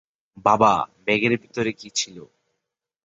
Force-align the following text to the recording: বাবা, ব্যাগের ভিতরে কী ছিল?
বাবা, 0.45 0.73
ব্যাগের 1.05 1.33
ভিতরে 1.37 1.71
কী 1.73 1.89
ছিল? 1.95 2.17